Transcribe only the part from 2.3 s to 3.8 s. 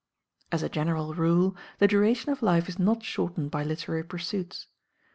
of life is not shortened by